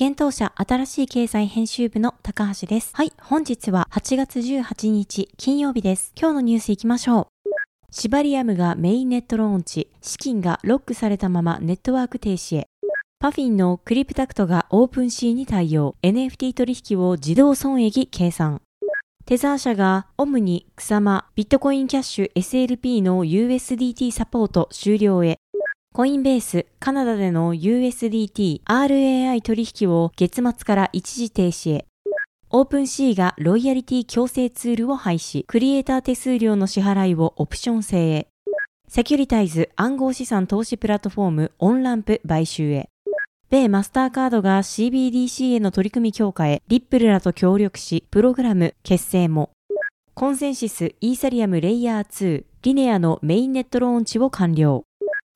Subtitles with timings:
[0.00, 2.92] 現当社新しい経済編集部の高橋です。
[2.94, 6.12] はい、本日は8月18日金曜日です。
[6.16, 7.26] 今日のニュースいきましょう。
[7.90, 12.68] シバリアムがメインネットローンチ、資金がロックされたままネットワーク停止へ。
[13.18, 18.62] パフィンのクリプタクトがオープンシーに対応、NFT 取引を自動損益計算。
[19.26, 25.38] テザー社がオムニ、クサマ、ビットコインキャッシュ SLP の USDT サポート終了へ。
[25.98, 31.86] コインベース、カナダでの USDT、RAI 取引を月末から一時停止へ。
[32.50, 38.28] オープンシーがロイヤリティ強制ツールを廃止、クリエイター手数料の支払いをオプション制へ。
[38.86, 42.90] セキュリタイズ暗号資産投資プラットフォームオンランプ買収へ。
[43.50, 49.50] 米マスターカードが CBDC への取り組み強化へ、リップルらと協力し、プログラム結成も。
[50.14, 54.84] コンセンシスイーサリアムレイヤー2、リネアのメインネットローンチを完了。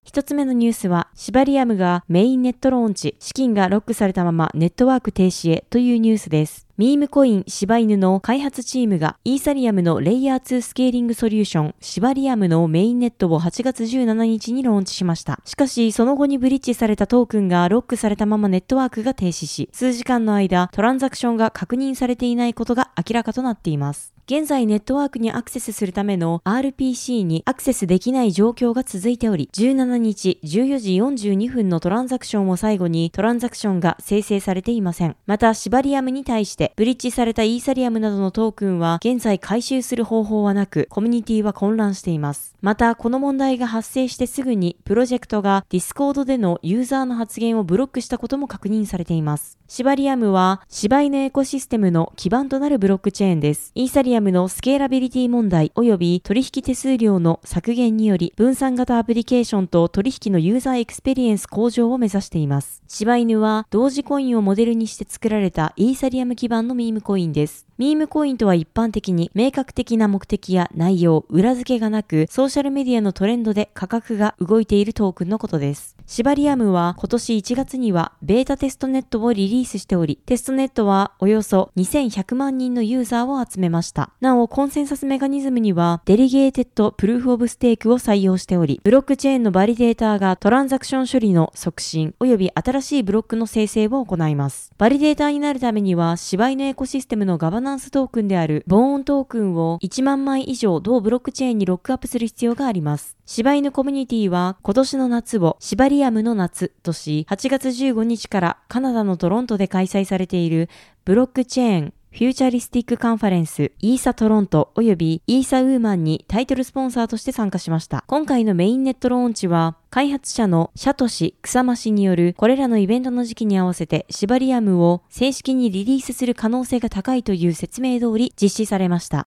[0.04, 6.66] 一つ目のニュースは、シバリアムがメインネットローンチ、資金がロックされたままネットワーク停止へというニュースです。
[6.78, 15.38] ミームコイン柴犬の開発チームがイーサリアムのレイヤー2スケーリングソリューションシバリアムのメインネットを8月17日にローンチしました。
[15.44, 24.14] しかし、その後にブリッジされたトークンがロックされたままネットワークが停止し、数時間の間トランザクションが確認されていないことが明らかとなっています。
[24.24, 35.16] 現在ネットワークにアクセスするための RPC にアクセスできない状況が続いており、17日14時42分のトランザクションを最後にトランザクションが生成されていません。
[35.26, 42.54] また、シバリアムに対してブリッジされたイーサリアムなどのトークンは現在回収する方法はなく、コミュニティは混乱しています。
[42.60, 49.58] また、この問題が発生してすぐにプロジェクトがディスコードでのユーザーの発言をブロックしたことも確認されています。
[49.68, 53.72] シバリアムは柴犬エコシステムの基盤となるブロックチェーンです。
[53.74, 62.82] イーサリアムのスケーラビリティ問題及び取引手数料の削減により分散型アプリケーションと取引のユーザーエクスペリエンス向上を目指しています。
[62.86, 67.66] 柴犬はドージコインをモデルにして作られたイーサリアム基盤のミームコインです。
[67.82, 75.97] ミームコインとは一般的に明確的な目的や内容、裏付けがなく、ソーシャルメディアのトレンドで価格が動いているトークンのことです。
[76.06, 84.10] シバリアムは今年1月にはベータテストネットをリリースしており、テストネットはおよそ2100万人のユーザーを集めました。
[84.20, 94.70] なお、コンセンサスメカニズムにはデリゲーテッドプルーフオブステークを採用しており、ブロックチェーンのバリデーターがトランザクション処理の促進及び新しいブロックの生成を行います。
[94.78, 103.16] バリデーターになるためには、柴犬エコシステムのガバナンストークンであるボーントークンを1万枚以上同ブロックチェーンにロックアップする必要があります。
[103.26, 110.68] 柴犬コミュニティは今年の夏をシバリアムの夏とし、8月15日からカナダのトロントで開催されている
[111.04, 118.04] ブロックチェーンフューチャリスティックカンファレンス、イーサトロント及びイーサウーマンにタイトルスポンサーとして参加しました。
[118.06, 129.26] 今回のメインネットローンチは、開発者のシャイトシ・クサマ氏によるこれらのイベントの時期に合わせてシバリアムを正式にリリースする可能性が高いという説明通り実施されました。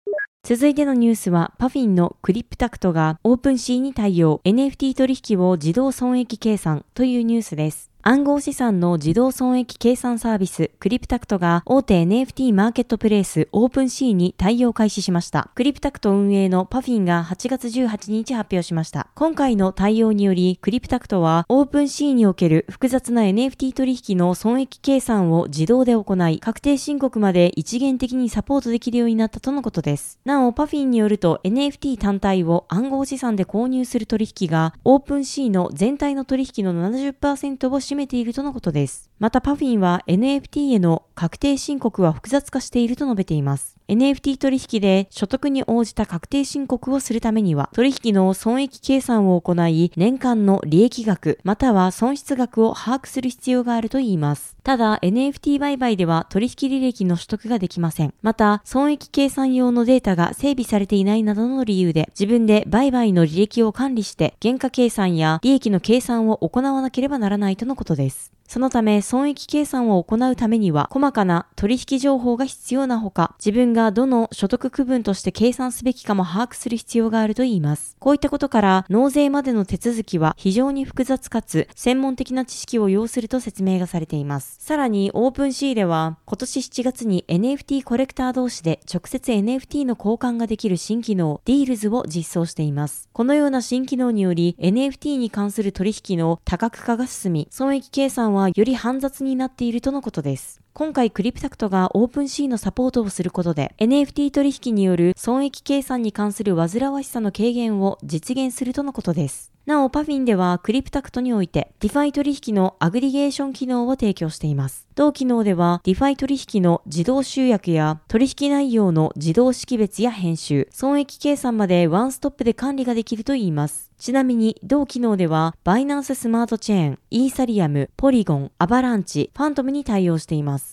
[0.43, 7.89] 続いてのニュースは、パフィンのクリプタクトがオープンシーに対応、NFT 取引を自動損益計算というニュースです。
[8.09, 15.51] 暗号資産の自動損益計算サービスクリプタクトが大手 NFT マーケットプレイスオープンシーに対応開始しました。
[15.55, 19.09] クリプタクト運営のパフィンが8月18日発表しました。
[19.13, 30.17] 今回の対応により、クリプタクトはオープンシーにおける複雑な NFT 取引の損益計算を自動で行い、確定申告まで一元的にサポートできるようになったとのことです。
[30.23, 39.09] なお、パフィンによると NFT 単体を暗号資産で購入する取引がオープンシーの全体の取引の70%を占めているとのことです。
[39.19, 43.76] またパフィンは NFT への確定申告は複雑化していると述べています。
[43.87, 54.57] NFT 取引で所得に応じた確定申告をするためには、取引の損益計算を行い、年間の利益額、または損失額を把握する必要があるといいます。
[54.63, 58.13] ただ、NFT 売買では取引履歴の取得ができません。
[58.21, 68.36] また、損益計算用のデータが整備されていないなどの理由で、自分で売買の履歴を管理して、原価計算や利益の計算を行わなければならないとのことです。
[68.47, 77.97] そのため損益計算を行うためには細かな取引情報が必要なほか、自分がどの所得区分として計算すべきかも把握する必要があるといいます。
[77.99, 84.57] こういったことから納税までの手続きは非常に複雑かつ専門的な知識を要すると説明がされています。
[84.59, 93.09] さらにオープンシーでは今年7月に NFT コレクター同士で直接 NFT の交換ができる新機能ディールズを実装しています。
[93.11, 100.61] このような新機能により NFT に関する取引の多角化が進み、損益計算をはより煩雑になっているとのことです。
[100.77, 109.51] 今回クリプタクトがオープンシーのサポートをすることで NFT 取引による損益計算に関する煩わしさの軽減を実現するとのことです。
[109.65, 114.87] なお、パフィンではクリプタクトにおいて DeFi 取引のアグリゲーション機能を提供しています。
[114.93, 123.91] 同機能では DeFi 取引の自動集約や取引内容の自動識別や編集、損益計算までワンストップで管理ができるといいます。
[123.97, 130.66] ちなみに、同機能では、バイナンススマートチェーン、イーサリアム、ポリゴン、アバランチ、ファントムに対応しています。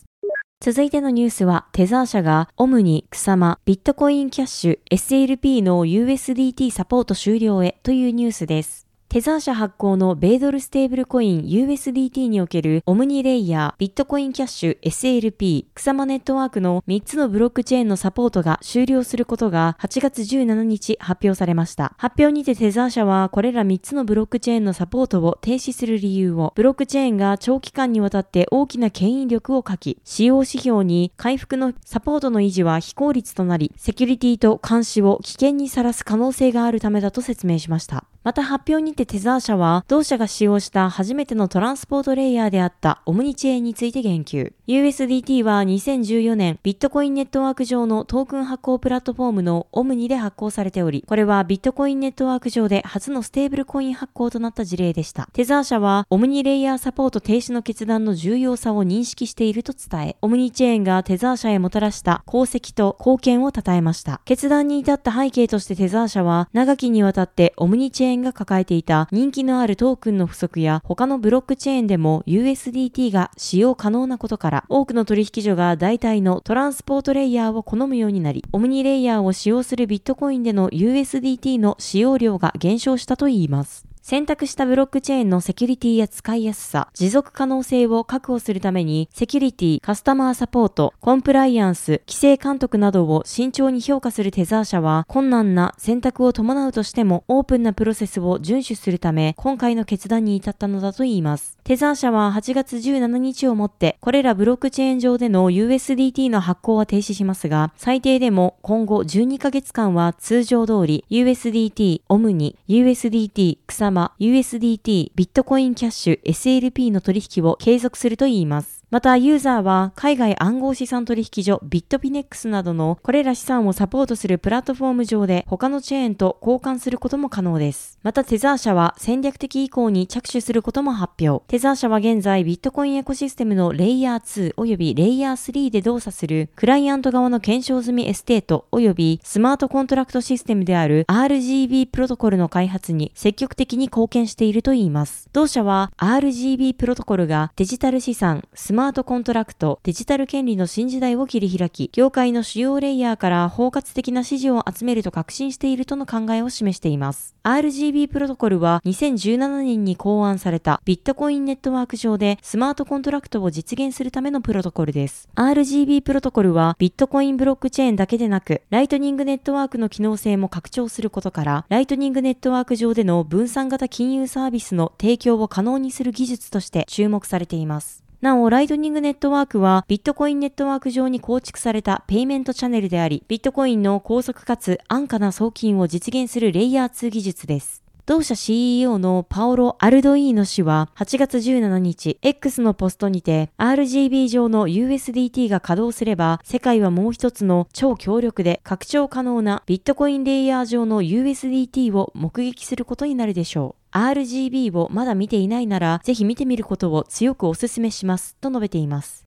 [0.65, 8.84] 続いてのニュースは、テザー社がオムニ、クサマ、ビットコインキャッシュ、SLP の USDT サポート終了へというニュースです。
[9.15, 21.95] テザー社発行の米ドルステーブルコイン USDT におけるオムニレイヤー、ビットコインキャッシュ SLP、草間ネットワークの3つのブロックチェーンのサポートが終了することが8月17日発表されました。
[21.97, 38.05] 発表にてテザー社はこれら3つのブロックチェーンのサポートを停止する理由を、ブロックチェーンが長期間にわたって大きな牽引力を欠き、使用指標に回復のサポートの維持は非効率となり、セキュリティと監視を危険にさらす可能性があるためだと説明しました。
[38.25, 44.55] また発表にてテザー社は、同社が使用した初めてのトランスポートレイヤーであったオムニチェーンについて言及。
[44.67, 55.29] USDT は2014年、ビットコインネットワーク上のトークン発行プラットフォームのオムニで発行されており、これはビットコインネットワーク上で初のステーブルコイン発行となった事例でした。
[55.35, 64.23] テザー社は、オムニレイヤーサポート停止の決断の重要さを認識していると伝え、オムニチェーンがテザー社へもたらした功績と貢献を称えました。
[64.25, 83.84] 決断に至った背景としてテザー社は、長きにわたってオムニチェーンが抱えていた人気のあるトークンの不足や他のブロックチェーンでも USDT が使用可能なことから多くの取引所が代替のトランスポートレイヤーを好むようになり、オムニレイヤーを使用するビットコインでの USDT の使用量が減少したといいます。
[84.07, 101.54] 選択したブロックチェーンのセキュリティや使いやすさ、持続可能性を確保するために、セキュリティ、カスタマーサポート、コンプライアンス、規制監督などを慎重に評価するテザー社は、困難な選択を伴うとしても、オープンなプロセスを遵守するため、今回の決断に至ったのだといいます。
[101.65, 118.84] テザー社は8月17日をもって、これらブロックチェーン上での USDT の発行は停止しますが、最低でも今後12ヶ月間は通常通り USDT、オムニ、USDT、クサマ、USDT、ビットコインキャッシュ、SLP の取引を継続するといいます。
[118.95, 127.99] また、ユーザーは海外暗号資産取引所ビットフィネックスなどのこれら資産をサポートするプラットフォーム上で他のチェーンと交換することも可能です。
[128.05, 131.45] また、テザー社は戦略的移行に着手することも発表。
[131.49, 145.29] テザー社は現在ビットコインエコシステムのレイヤー2及びレイヤー3で動作するクライアント側の検証済みステート及びスマートコントラクトシステムである RGB プロトコルの開発に積極的に貢献しているといいます。
[145.33, 157.35] 同社は RGB プロトコルがデジタル資産、スマートコントラクト、デジタル権利の新時代を切り開き、業界の主要レイヤーから包括的な支持を集めると確信しているとの考えを示しています。
[157.45, 165.31] RGB プロトコルは2017年に考案されたビットコインネットワーク上でスマートコントラクトを実現するためのプロトコルです。
[165.35, 178.04] RGB プロトコルはビットコインブロックチェーンだけでなく、ライトニングネットワークの機能性も拡張することから、ライトニングネットワーク上での分散型金融サービスの提供を可能にする技術として注目されています。
[178.25, 187.83] なお、ライトニングネットワークは、ビットコインネットワーク上に構築されたペイメントチャンネルであり、ビットコインの高速かつ安価な送金を実現するレイヤー2技術です。
[188.07, 203.84] 同社 CEO のパオロ・アルドイーノ氏は8月17日、X のポストにて RGB 上の USDT が稼働すれば、世界はもう一つの超強力で拡張可能なビットコインレイヤー上の USDT を目撃することになるでしょう。
[203.95, 209.25] RGB をまだ見ていないなら、ぜひ見てみることを強くお勧めします、と述べています。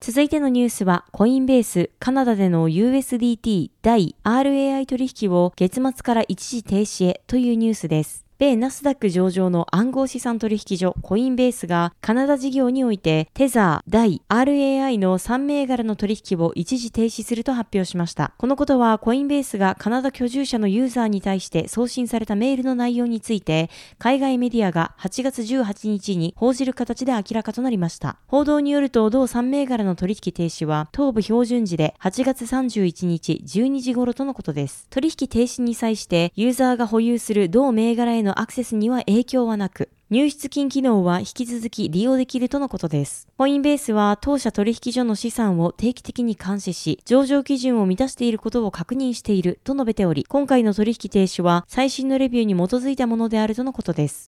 [0.00, 8.23] 続いてのニュースは、コインベース、カナダでの USDT 第 RAI 取引を月末から一時停止へというニュースです。
[8.44, 18.34] 米ナスダック上場の暗号資産取引所コインベースがカナダ事業においてテザー、ダイ、RAI の3銘柄の取引を一時停止すると発表しました。
[18.36, 28.18] このことはコインベースがカナダ居住者のユーザーに対して送信されたメールの内容について海外メディアが8月18日に報じる形で明らかとなりました。
[28.26, 34.86] 報道によると同3銘柄の取引停止は東部標準時で8月31日12時頃とのことです。
[34.90, 43.26] 取引停止に際してユーザーが保有する同銘柄へのアクセスには影響はなく、入出金機能は引き続き利用できるとのことです。
[43.36, 54.30] コインベースは当社取引所の資産を定期的に監視し、上場基準を満たしていることを確認していると述べており、今回の取引停止は最新のレビューに基づいたものであるとのことです。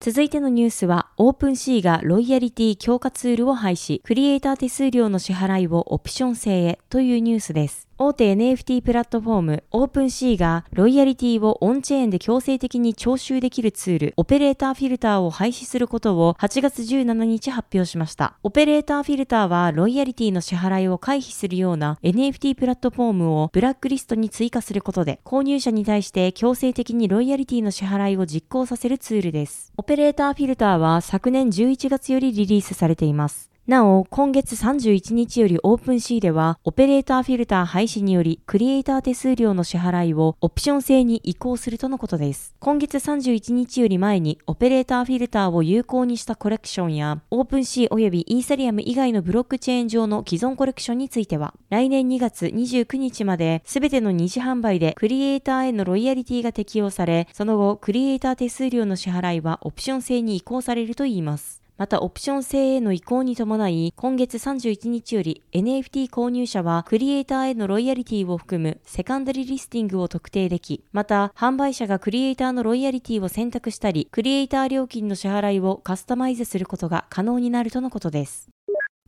[0.00, 7.88] 続いてのニュースは、オープンシーがロイヤリティ強化ツールを廃止、クリエイター手数料の支払いをオプション制へというニュースです。
[7.96, 18.36] 大手 NFT プラットフォームオープンシーがロイヤリティをオンチェーンで強制的に徴収できるツールオペレーターフィルターを廃止することを8月17日発表しました。
[18.42, 29.72] オペレーターフィルターはロイヤリティの支払いを回避するような NFT プラットフォームをブラックリストに追加することで購入者に対して強制的にロイヤリティの支払いを実行させるツールです。
[29.76, 33.53] オペレーターフィルターは昨年11月よりリリースされています。
[33.66, 42.54] なお、今月31日よりオープンシーでは、オペレーターフィルター廃止により、クリエイター手数料の支払いをオプション制に移行するとのことです。
[42.60, 61.63] 今月31日より前に、オペレーターフィルターを有効にしたコレクションや、オープンシー及びイーサリアム以外のブロックチェーン上の既存コレクションについては、来年2月29日まで、すべての二次販売でクリエイターへのロイヤリティが適用され、その後、クリエイター手数料の支払いはオプション制に移行されるといいます。
[61.76, 78.53] またオプション制への移行に伴い、今月31日より NFT 購入者はクリエイターへのロイヤリティを含むセカンダリリスティングを特定でき、また販売者がクリエイターのロイヤリティを選択したり、クリエイター料金の支払いをカスタマイズすることが可能になるとのことです。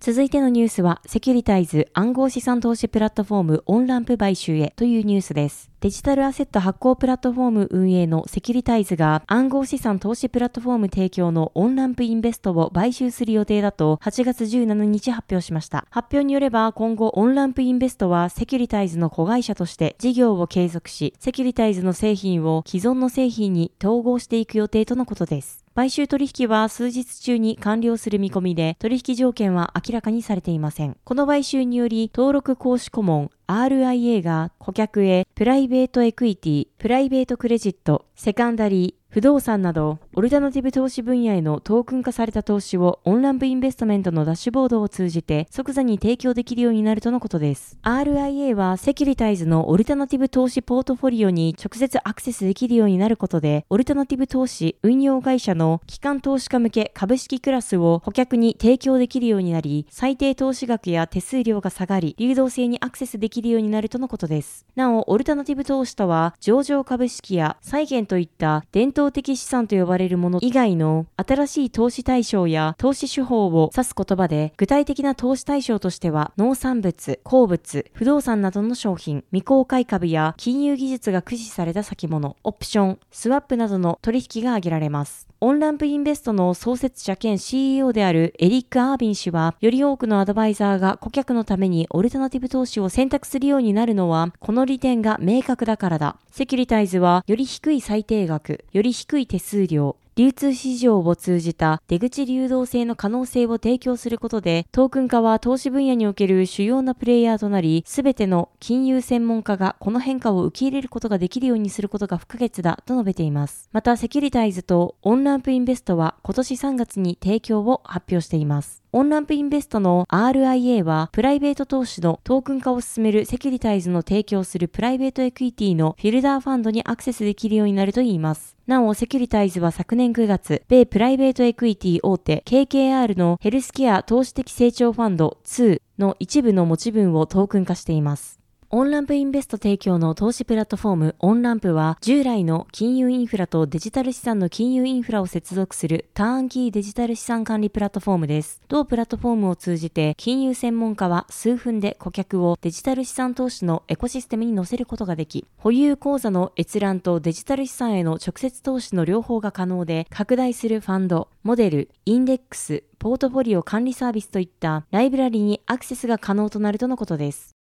[0.06, 5.68] 続いてのニュースは、セキュリタイズ暗号資産投資プラットフォームオンランプ買収へというニュースです。
[5.80, 15.88] デジタルアセット発行プラットフォーム運営のセキュリタイズが暗号資産投資プラットフォーム提供のオンランプインベストを買収する予定だと8月17日発表しました。
[15.90, 25.65] 発表によれば今後オンランプインベストはセキュリタイズの子会社として事業を継続し、セキュリタイズの製品を既存の製品に統合していく予定とのことです。
[25.76, 30.96] 買収取引は数日中に完了する見込みで、取引条件は明らかにされていません。
[31.04, 47.76] この買収により、登録投資顧問 RIA が顧客へプライベートエクイティ、プライベートクレジット、セカンダリー、不動産など、オルタナティブ投資分野へのトークン化された投資をオンランプインベストメントのダッシュボードを通じて即座に提供できるようになるとのことです。
[47.82, 64.64] RIA はセキュリタイズのオルタナティブ投資ポートフォリオに直接アクセスできるようになることで、オルタナティブ投資運用会社の機関投資家向け株式クラスを顧客に提供できるようになり、最低投資額や手数料が下がり、流動性にアクセスできるようになるとのことです。
[64.76, 85.26] なお、オルタナティブ投資とは、上場株式や債券といった伝統的資産と呼ばれるもの以外の新しい投資対象や投資手法を指す言葉で、具体的な投資対象としては、農産物、鉱物、不動産などの商品、未公開株や金融技術が駆使された先物、オプション、スワップなどの取引が挙げられます。
[85.38, 96.16] オンランプインベストの創設者兼 CEO であるエリック・アービン氏は、より多くのアドバイザーが顧客のためにオルタナティブ投資を選択するようになるのは、この利点が明確だからだ。
[96.30, 113.68] セキュリタイズは、より低い最低額、より低い手数料、流通市場を通じた出口流動性の可能性を提供することで、トークン化は投資分野における主要なプレイヤーとなり、すべての金融専門家がこの変化を受け入れることができるようにすることが不可欠だと述べています。
[113.72, 118.85] また、セキュリタイズとオンランプインベストは今年3月に提供を発表しています。
[118.92, 128.56] オンランプインベストの RIA は、プライベート投資のトークン化を進めるセキュリタイズの提供するプライベートエクイティのフィーダーファンドにアクセスできるようになるといいます。
[128.66, 138.45] なお、セキュリタイズは昨年9月、米プライベートエクイティ大手 KKR のヘルスケア投資的成長ファンド2の一部の持ち分をトークン化しています。
[138.78, 148.60] オンランプインベスト提供の投資プラットフォームオンランプは従来の金融インフラとデジタル資産の金融インフラを接続するターンキーデジタル資産管理プラットフォームです。
[148.68, 167.56] 同プラットフォームを通じて金融専門家は数分で顧客をデジタル資産投資のエコシステムに載せることができ、保有口座の閲覧とデジタル資産への直接投資の両方が可能で、拡大するファンド、モデル、インデックス、ポートフォリオ管理サービスといったライブラリにアクセスが可能となるとのことです。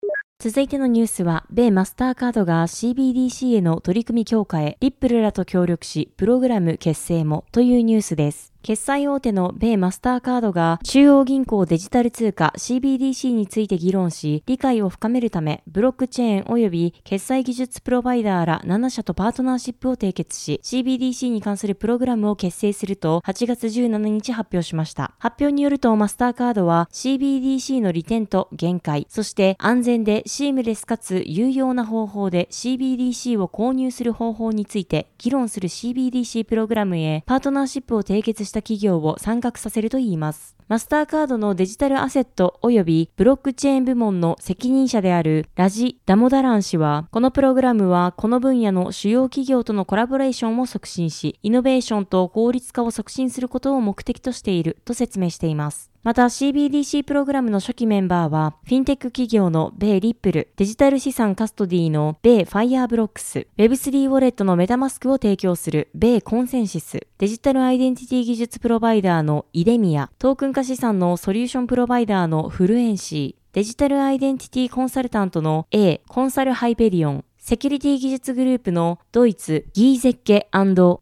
[0.42, 8.54] 続いてのニュースは、米マスターカードが CBDC への取り組み強化へ、リップルらと協力し、プログラム結成もというニュースです。
[8.62, 25.14] 決済大手の米マスターカードが中央銀行デジタル通貨 CBDC について議論し、理解を深めるため、ブロックチェーン及び決済技術プロバイダーら7社とパートナーシップを締結し、CBDC に関するプログラムを結成すると8月17日発表しました。
[25.18, 40.56] 発表によるとマスターカードは CBDC の利点と限界、そして安全でシームレスかつ有用な方法で CBDC を購入する方法について議論する CBDC プログラムへパートナーシップを締結しした企業を参画させるといいます。
[40.68, 55.89] マスターカードのデジタルアセット及びブロックチェーン部門の責任者であるラジ・ダモダラン氏は、このプログラムはこの分野の主要企業とのコラボレーションを促進し、イノベーションと効率化を促進することを目的としていると説明しています。
[56.02, 80.48] また CBDC プログラムの初期メンバーは、フィンテック企業の米リップル、デジタル資産カストディの米ファイアーブロックス、Web3 ウォレットのメタマスクを提供する米コンセンシス、デジタルアイデンティティ技術プロバイダーのイデミア、トークン化資産のソリューションプロバイダーのフルエンシー、デジタルアイデンティティコンサルタントの A、コンサルハイペリオン、セキュリティ技術グループのドイツギーゼッケ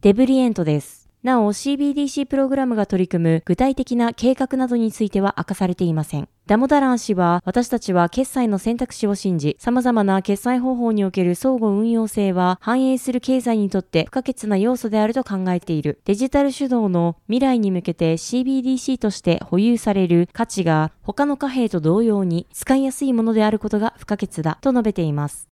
[0.00, 0.97] デブリエントです。
[1.24, 6.28] なお CBDC プログラムが取り組む具体的な計画などについては明かされていません。
[6.46, 16.00] ダモダラン氏は、私たちは決済の選択肢を信じ、様々な決済方法における相互運用性は反映する経済にとって不可欠な要素であると考えている。
[16.04, 25.48] デジタル主導の未来に向けて CBDC として保有される価値が他の貨幣と同様に使いやすいものであることが不可欠だと述べています。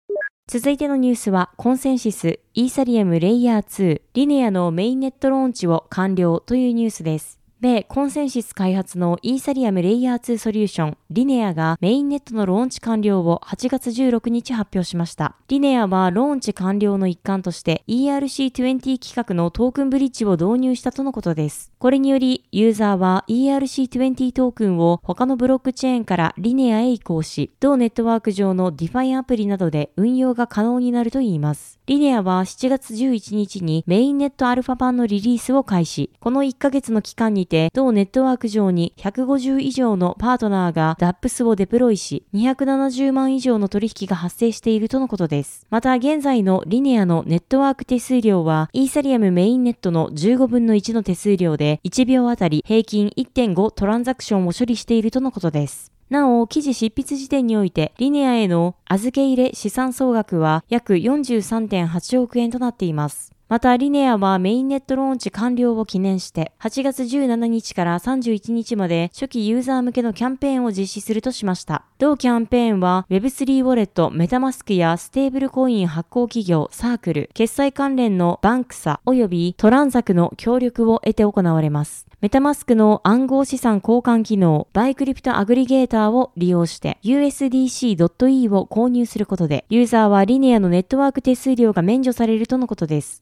[0.51, 7.40] 続いてのニュースは、コンセンシス、イーサリアムレイヤー2、リネアのメインネットローンチを完了というニュースです。
[7.61, 15.35] 米コンセンシス開発のイーサリアムレイヤー2ソリューション、リネアがメインネットのローンチ完了を8月16日発表しました。
[15.47, 21.71] リネアはローンチ完了の一環として ERC20 規格のトークンブリッジを導入したとのことです。
[21.77, 31.79] これにより、ユーザーは ERC20 トークンを他のブロックチェーンからリネアへ移行し、同ネットワーク上の DeFi アプリなどで運用が可能になるといいます。
[31.85, 36.09] リネアは7月11日にメインネットアルファ版のリリースを開始。
[36.19, 45.67] この1ヶ月の期間にて、同ネットワーク上に150以上のパートナーが DAPS をデプロイし、270万以上の取引が発生しているとのことです。
[45.69, 55.91] また、現在のリネアのネットワーク手数料は、イーサリアムメインネットの15分の1の手数料で、1秒あたり平均1.5トランザクションを処理しているとのことです。
[56.09, 63.31] なお、記事執筆時点において、リネアへの預け入れ資産総額は約43.8億円となっています。
[63.51, 71.83] また、リネアはメインネットローンチ完了を記念して、8月17日から31日まで初期ユーザー向けのキャンペーンを実施するとしました。
[71.97, 82.07] 同キャンペーンは Web3 ウォレット、メタマスクやステーブルコイン発行企業、サークル、決済関連のバンクサ及びトランザクの協力を得て行われます。
[82.21, 93.21] メタマスクの暗号資産交換機能、バイクリプトアグリゲーターを利用して USDC.E を購入することで、ユーザーはリネアのネットワーク手数料が免除されるとのことです。